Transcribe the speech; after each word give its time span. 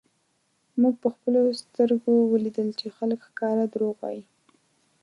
مونږ 0.79 0.95
په 1.03 1.09
خپلو 1.15 1.41
سترږو 1.61 2.15
ولیدل 2.33 2.69
چی 2.79 2.87
خلک 2.97 3.19
ښکاره 3.27 3.65
درواغ 3.73 3.97
وایی 3.99 4.23